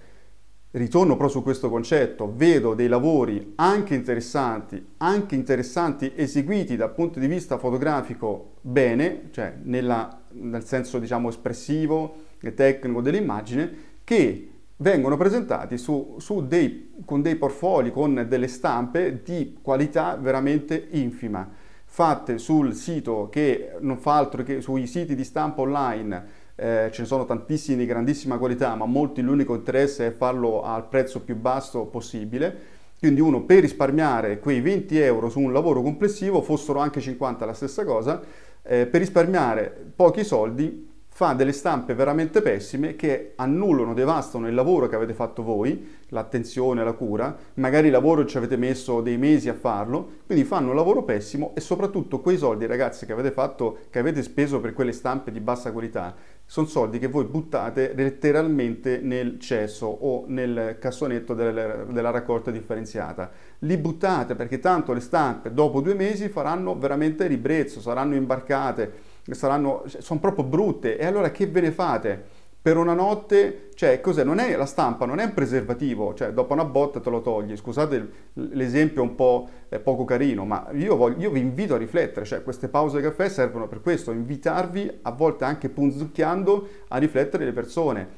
ritorno 0.76 1.16
però 1.16 1.28
su 1.28 1.42
questo 1.42 1.71
concetto, 1.71 2.33
vedo 2.35 2.75
dei 2.75 2.88
lavori 2.88 3.54
anche 3.56 3.95
interessanti, 3.95 4.85
anche 4.99 5.35
interessanti 5.35 6.12
eseguiti 6.14 6.76
dal 6.76 6.92
punto 6.92 7.18
di 7.18 7.26
vista 7.26 7.56
fotografico 7.56 8.56
bene, 8.61 9.28
cioè 9.30 9.54
nella, 9.62 10.21
nel 10.33 10.64
senso 10.64 10.99
diciamo 10.99 11.30
espressivo 11.30 12.25
e 12.40 12.52
tecnico 12.52 13.00
dell'immagine, 13.00 13.75
che 14.04 14.50
vengono 14.76 15.16
presentati 15.16 15.78
su, 15.78 16.16
su 16.18 16.47
dei, 16.47 16.92
con 17.06 17.23
dei 17.23 17.37
portfolio, 17.37 17.90
con 17.90 18.26
delle 18.28 18.49
stampe 18.49 19.23
di 19.25 19.56
qualità 19.62 20.16
veramente 20.21 20.88
infima, 20.90 21.49
fatte 21.87 22.37
sul 22.37 22.75
sito 22.75 23.28
che 23.30 23.76
non 23.80 23.97
fa 23.97 24.16
altro 24.16 24.42
che 24.42 24.61
sui 24.61 24.87
siti 24.87 25.14
di 25.14 25.25
stampa 25.25 25.62
online. 25.62 26.36
Eh, 26.58 26.88
ce 26.90 27.02
ne 27.02 27.06
sono 27.06 27.26
tantissimi 27.26 27.76
di 27.76 27.86
grandissima 27.86 28.38
qualità, 28.38 28.75
ma 28.75 28.86
molti 28.86 29.20
l'unico 29.20 29.54
interesse 29.54 30.06
è 30.06 30.10
farlo 30.10 30.62
al 30.62 30.88
prezzo 30.88 31.20
più 31.20 31.36
basso 31.36 31.84
possibile. 31.84 32.75
Quindi 32.98 33.20
uno 33.20 33.42
per 33.42 33.60
risparmiare 33.60 34.38
quei 34.38 34.62
20 34.62 34.98
euro 34.98 35.28
su 35.28 35.38
un 35.38 35.52
lavoro 35.52 35.82
complessivo, 35.82 36.40
fossero 36.40 36.78
anche 36.78 37.00
50 37.00 37.44
la 37.44 37.52
stessa 37.52 37.84
cosa, 37.84 38.22
eh, 38.62 38.86
per 38.86 39.00
risparmiare 39.00 39.92
pochi 39.94 40.25
soldi 40.25 40.94
fa 41.16 41.32
delle 41.32 41.52
stampe 41.52 41.94
veramente 41.94 42.42
pessime 42.42 42.94
che 42.94 43.32
annullano, 43.36 43.94
devastano 43.94 44.48
il 44.48 44.54
lavoro 44.54 44.86
che 44.86 44.96
avete 44.96 45.14
fatto 45.14 45.42
voi, 45.42 45.96
l'attenzione, 46.08 46.84
la 46.84 46.92
cura, 46.92 47.34
magari 47.54 47.86
il 47.86 47.92
lavoro 47.92 48.26
ci 48.26 48.36
avete 48.36 48.58
messo 48.58 49.00
dei 49.00 49.16
mesi 49.16 49.48
a 49.48 49.54
farlo, 49.54 50.10
quindi 50.26 50.44
fanno 50.44 50.68
un 50.68 50.76
lavoro 50.76 51.04
pessimo 51.04 51.52
e 51.54 51.60
soprattutto 51.60 52.20
quei 52.20 52.36
soldi 52.36 52.66
ragazzi 52.66 53.06
che 53.06 53.12
avete 53.12 53.30
fatto, 53.30 53.78
che 53.88 53.98
avete 53.98 54.22
speso 54.22 54.60
per 54.60 54.75
quelle 54.75 54.92
stampe 54.92 55.32
di 55.32 55.40
bassa 55.40 55.72
qualità, 55.72 56.14
sono 56.49 56.69
soldi 56.69 57.00
che 57.00 57.09
voi 57.09 57.25
buttate 57.25 57.93
letteralmente 57.95 59.00
nel 59.03 59.41
cesso 59.41 59.87
o 59.87 60.25
nel 60.29 60.76
cassonetto 60.79 61.35
del, 61.35 61.87
della 61.91 62.11
raccolta 62.11 62.53
differenziata. 62.53 63.31
Li 63.61 63.76
buttate 63.76 64.37
perché 64.37 64.61
tanto 64.61 64.93
le 64.93 65.00
stampe 65.00 65.53
dopo 65.53 65.81
due 65.81 65.95
mesi 65.95 66.29
faranno 66.29 66.79
veramente 66.79 67.26
ribrezzo, 67.26 67.81
saranno 67.81 68.15
imbarcate, 68.15 68.93
saranno, 69.31 69.83
sono 69.87 70.21
proprio 70.21 70.45
brutte. 70.45 70.97
E 70.97 71.05
allora 71.05 71.33
che 71.33 71.49
ve 71.49 71.61
ne 71.62 71.73
fate? 71.73 72.25
Per 72.66 72.76
una 72.76 72.94
notte, 72.94 73.68
cioè 73.75 74.00
cos'è? 74.00 74.25
Non 74.25 74.40
è 74.40 74.56
la 74.56 74.66
stampa, 74.66 75.06
non 75.06 75.20
è 75.20 75.25
un 75.26 75.35
preservativo, 75.35 76.14
cioè 76.14 76.32
dopo 76.32 76.52
una 76.52 76.64
botta 76.64 76.99
te 76.99 77.11
lo 77.11 77.20
togli. 77.20 77.56
Scusate 77.56 78.11
l'esempio 78.32 79.02
un 79.02 79.14
po' 79.14 79.49
eh, 79.68 79.78
poco 79.78 80.04
carino, 80.04 80.44
ma 80.44 80.66
io, 80.73 80.96
voglio, 80.96 81.20
io 81.20 81.30
vi 81.30 81.38
invito 81.38 81.75
a 81.75 81.78
riflettere, 81.78 82.26
cioè 82.26 82.42
queste 82.42 82.66
pause 82.66 83.00
caffè 83.00 83.28
servono 83.28 83.68
per 83.68 83.82
questo, 83.82 84.11
invitarvi 84.11 84.99
a 85.02 85.12
volte 85.12 85.44
anche 85.44 85.68
punzucchiando 85.68 86.68
a 86.88 86.96
riflettere 86.96 87.44
le 87.44 87.52
persone. 87.52 88.08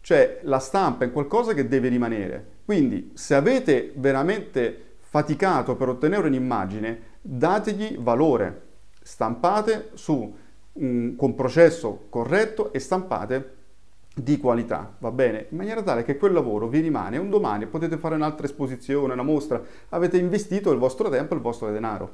Cioè 0.00 0.38
la 0.42 0.60
stampa 0.60 1.04
è 1.04 1.10
qualcosa 1.10 1.52
che 1.52 1.66
deve 1.66 1.88
rimanere. 1.88 2.46
Quindi 2.64 3.10
se 3.14 3.34
avete 3.34 3.90
veramente 3.96 4.98
faticato 5.00 5.74
per 5.74 5.88
ottenere 5.88 6.28
un'immagine, 6.28 7.00
dategli 7.20 7.98
valore. 7.98 8.62
Stampate 9.02 9.88
su 9.94 10.32
con 10.72 11.34
processo 11.34 12.06
corretto 12.08 12.72
e 12.72 12.78
stampate 12.78 13.54
di 14.18 14.38
qualità, 14.38 14.96
va 14.98 15.10
bene? 15.10 15.46
In 15.50 15.58
maniera 15.58 15.82
tale 15.82 16.02
che 16.02 16.16
quel 16.16 16.32
lavoro 16.32 16.68
vi 16.68 16.80
rimane 16.80 17.18
un 17.18 17.28
domani 17.28 17.66
potete 17.66 17.98
fare 17.98 18.14
un'altra 18.14 18.46
esposizione, 18.46 19.12
una 19.12 19.22
mostra, 19.22 19.62
avete 19.90 20.16
investito 20.16 20.72
il 20.72 20.78
vostro 20.78 21.10
tempo 21.10 21.34
e 21.34 21.36
il 21.36 21.42
vostro 21.42 21.70
denaro. 21.70 22.10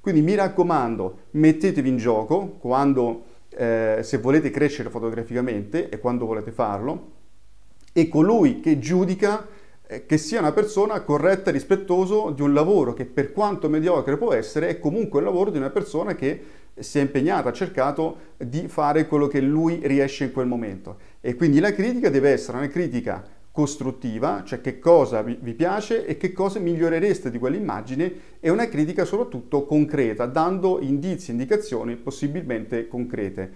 Quindi 0.00 0.20
mi 0.20 0.34
raccomando, 0.34 1.18
mettetevi 1.30 1.88
in 1.88 1.96
gioco 1.96 2.56
quando, 2.58 3.24
eh, 3.48 4.00
se 4.02 4.18
volete 4.18 4.50
crescere 4.50 4.90
fotograficamente 4.90 5.88
e 5.88 5.98
quando 5.98 6.26
volete 6.26 6.50
farlo, 6.52 7.12
e 7.90 8.06
colui 8.08 8.60
che 8.60 8.78
giudica 8.78 9.46
eh, 9.86 10.04
che 10.04 10.18
sia 10.18 10.40
una 10.40 10.52
persona 10.52 11.00
corretta 11.00 11.48
e 11.48 11.54
rispettoso 11.54 12.32
di 12.32 12.42
un 12.42 12.52
lavoro 12.52 12.92
che 12.92 13.06
per 13.06 13.32
quanto 13.32 13.70
mediocre 13.70 14.18
può 14.18 14.34
essere 14.34 14.68
è 14.68 14.78
comunque 14.78 15.20
il 15.20 15.24
lavoro 15.24 15.50
di 15.50 15.56
una 15.56 15.70
persona 15.70 16.14
che 16.14 16.64
si 16.78 16.98
è 16.98 17.00
impegnata, 17.00 17.48
ha 17.48 17.52
cercato 17.52 18.16
di 18.36 18.68
fare 18.68 19.06
quello 19.06 19.28
che 19.28 19.40
lui 19.40 19.80
riesce 19.84 20.24
in 20.24 20.32
quel 20.32 20.46
momento. 20.46 20.98
E 21.26 21.34
quindi 21.34 21.58
la 21.58 21.72
critica 21.72 22.08
deve 22.08 22.30
essere 22.30 22.56
una 22.56 22.68
critica 22.68 23.20
costruttiva, 23.50 24.44
cioè 24.44 24.60
che 24.60 24.78
cosa 24.78 25.22
vi, 25.22 25.54
piace 25.54 26.06
e 26.06 26.16
che 26.16 26.30
cosa 26.30 26.60
migliorereste 26.60 27.32
di 27.32 27.38
quell'immagine, 27.40 28.12
e 28.38 28.48
una 28.48 28.68
critica 28.68 29.04
soprattutto 29.04 29.64
concreta, 29.64 30.26
dando 30.26 30.78
indizi, 30.80 31.32
indicazioni 31.32 31.96
possibilmente 31.96 32.86
concrete. 32.86 33.50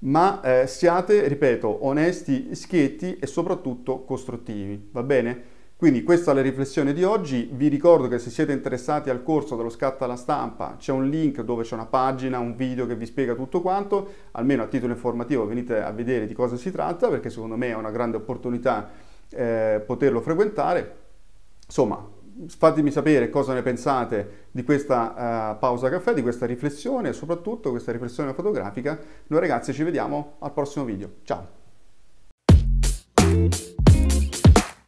Ma 0.00 0.42
eh, 0.42 0.66
siate, 0.66 1.26
ripeto, 1.28 1.86
onesti, 1.86 2.54
schietti 2.54 3.16
e 3.18 3.26
soprattutto 3.26 4.04
costruttivi, 4.04 4.90
va 4.92 5.02
bene? 5.02 5.42
Quindi 5.78 6.02
questa 6.02 6.32
è 6.32 6.34
la 6.34 6.42
riflessione 6.42 6.92
di 6.92 7.04
oggi, 7.04 7.48
vi 7.52 7.68
ricordo 7.68 8.08
che 8.08 8.18
se 8.18 8.30
siete 8.30 8.50
interessati 8.50 9.10
al 9.10 9.22
corso 9.22 9.54
dello 9.54 9.68
scatto 9.68 10.02
alla 10.02 10.16
stampa 10.16 10.74
c'è 10.76 10.90
un 10.90 11.08
link 11.08 11.40
dove 11.42 11.62
c'è 11.62 11.74
una 11.74 11.86
pagina, 11.86 12.40
un 12.40 12.56
video 12.56 12.84
che 12.84 12.96
vi 12.96 13.06
spiega 13.06 13.36
tutto 13.36 13.60
quanto, 13.60 14.08
almeno 14.32 14.64
a 14.64 14.66
titolo 14.66 14.92
informativo 14.92 15.46
venite 15.46 15.80
a 15.80 15.92
vedere 15.92 16.26
di 16.26 16.34
cosa 16.34 16.56
si 16.56 16.72
tratta 16.72 17.08
perché 17.08 17.30
secondo 17.30 17.54
me 17.56 17.68
è 17.68 17.76
una 17.76 17.92
grande 17.92 18.16
opportunità 18.16 18.90
eh, 19.30 19.80
poterlo 19.86 20.20
frequentare. 20.20 20.96
Insomma, 21.64 22.04
fatemi 22.48 22.90
sapere 22.90 23.30
cosa 23.30 23.54
ne 23.54 23.62
pensate 23.62 24.46
di 24.50 24.64
questa 24.64 25.52
uh, 25.54 25.58
pausa 25.60 25.88
caffè, 25.90 26.12
di 26.12 26.22
questa 26.22 26.44
riflessione 26.44 27.10
e 27.10 27.12
soprattutto 27.12 27.70
questa 27.70 27.92
riflessione 27.92 28.34
fotografica. 28.34 28.98
Noi 29.28 29.38
ragazzi 29.38 29.72
ci 29.72 29.84
vediamo 29.84 30.38
al 30.40 30.52
prossimo 30.52 30.84
video. 30.84 31.08
Ciao! 31.22 31.46